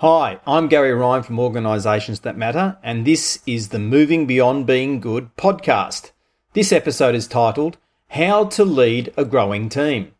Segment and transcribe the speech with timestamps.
[0.00, 4.98] Hi, I'm Gary Ryan from Organisations That Matter, and this is the Moving Beyond Being
[4.98, 6.12] Good podcast.
[6.54, 7.76] This episode is titled
[8.08, 10.12] How to Lead a Growing Team.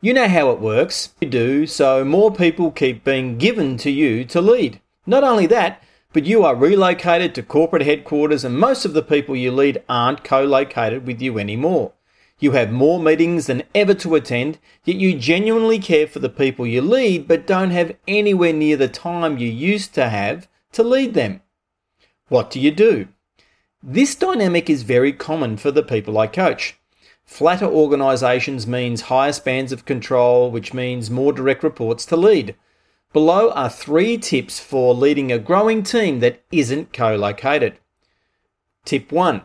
[0.00, 1.14] You know how it works.
[1.20, 4.80] You do, so more people keep being given to you to lead.
[5.04, 5.82] Not only that,
[6.12, 10.22] but you are relocated to corporate headquarters, and most of the people you lead aren't
[10.22, 11.90] co located with you anymore.
[12.44, 16.66] You have more meetings than ever to attend, yet you genuinely care for the people
[16.66, 21.14] you lead, but don't have anywhere near the time you used to have to lead
[21.14, 21.40] them.
[22.28, 23.08] What do you do?
[23.82, 26.78] This dynamic is very common for the people I coach.
[27.24, 32.54] Flatter organisations means higher spans of control, which means more direct reports to lead.
[33.14, 37.78] Below are three tips for leading a growing team that isn't co located.
[38.84, 39.44] Tip 1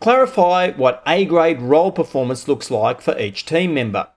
[0.00, 4.08] Clarify what A grade role performance looks like for each team member.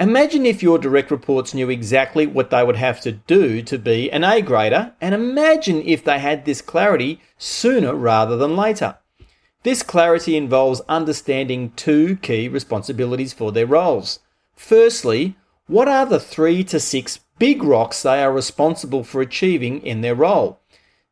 [0.00, 4.10] Imagine if your direct reports knew exactly what they would have to do to be
[4.10, 8.96] an A grader, and imagine if they had this clarity sooner rather than later.
[9.62, 14.20] This clarity involves understanding two key responsibilities for their roles.
[14.56, 20.00] Firstly, what are the three to six big rocks they are responsible for achieving in
[20.00, 20.60] their role?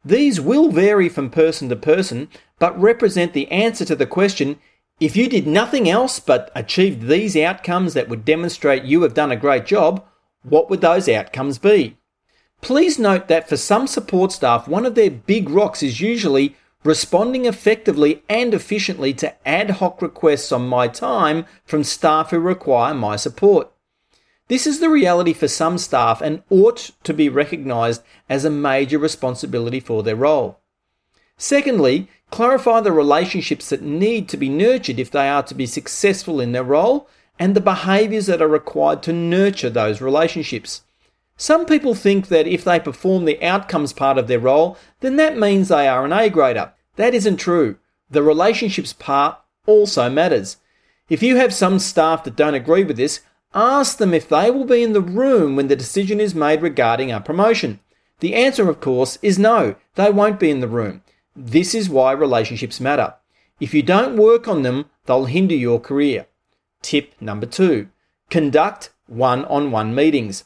[0.02, 4.58] These will vary from person to person, but represent the answer to the question
[5.00, 9.30] if you did nothing else but achieved these outcomes that would demonstrate you have done
[9.30, 10.04] a great job,
[10.42, 11.96] what would those outcomes be?
[12.60, 17.44] Please note that for some support staff, one of their big rocks is usually responding
[17.44, 23.14] effectively and efficiently to ad hoc requests on my time from staff who require my
[23.14, 23.70] support.
[24.48, 28.98] This is the reality for some staff and ought to be recognised as a major
[28.98, 30.58] responsibility for their role.
[31.38, 36.40] Secondly, clarify the relationships that need to be nurtured if they are to be successful
[36.40, 40.82] in their role and the behaviours that are required to nurture those relationships.
[41.36, 45.38] Some people think that if they perform the outcomes part of their role, then that
[45.38, 46.72] means they are an A grader.
[46.96, 47.78] That isn't true.
[48.10, 50.56] The relationships part also matters.
[51.08, 53.20] If you have some staff that don't agree with this,
[53.54, 57.12] ask them if they will be in the room when the decision is made regarding
[57.12, 57.78] a promotion.
[58.18, 61.02] The answer, of course, is no, they won't be in the room.
[61.40, 63.14] This is why relationships matter.
[63.60, 66.26] If you don't work on them, they'll hinder your career.
[66.82, 67.90] Tip number two
[68.28, 70.42] conduct one on one meetings.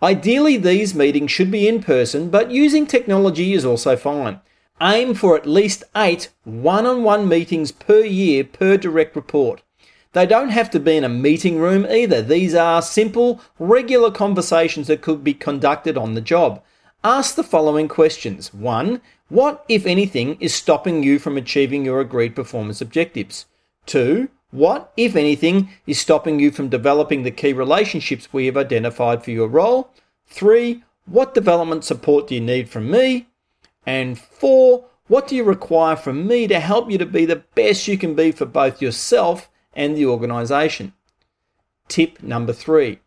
[0.00, 4.40] Ideally, these meetings should be in person, but using technology is also fine.
[4.80, 9.64] Aim for at least eight one on one meetings per year per direct report.
[10.12, 12.22] They don't have to be in a meeting room either.
[12.22, 16.62] These are simple, regular conversations that could be conducted on the job.
[17.04, 18.52] Ask the following questions.
[18.52, 23.46] One, what, if anything, is stopping you from achieving your agreed performance objectives?
[23.86, 29.22] Two, what, if anything, is stopping you from developing the key relationships we have identified
[29.22, 29.90] for your role?
[30.26, 33.28] Three, what development support do you need from me?
[33.84, 37.86] And four, what do you require from me to help you to be the best
[37.86, 40.92] you can be for both yourself and the organisation?
[41.88, 42.98] Tip number three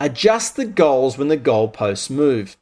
[0.00, 2.56] adjust the goals when the goalposts move.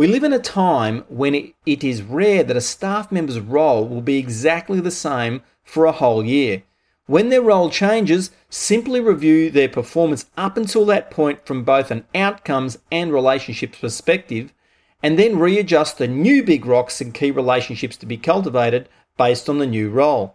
[0.00, 3.86] We live in a time when it, it is rare that a staff member's role
[3.86, 6.62] will be exactly the same for a whole year.
[7.04, 12.06] When their role changes, simply review their performance up until that point from both an
[12.14, 14.54] outcomes and relationships perspective,
[15.02, 19.58] and then readjust the new big rocks and key relationships to be cultivated based on
[19.58, 20.34] the new role.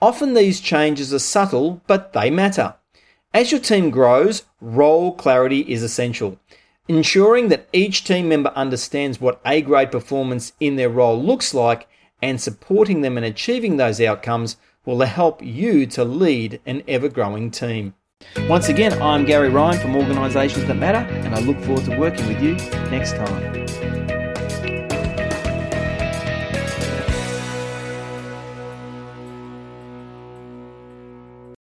[0.00, 2.76] Often these changes are subtle, but they matter.
[3.34, 6.38] As your team grows, role clarity is essential.
[6.88, 11.86] Ensuring that each team member understands what A grade performance in their role looks like
[12.20, 17.52] and supporting them in achieving those outcomes will help you to lead an ever growing
[17.52, 17.94] team.
[18.48, 22.26] Once again, I'm Gary Ryan from Organisations That Matter, and I look forward to working
[22.26, 22.54] with you
[22.90, 23.61] next time.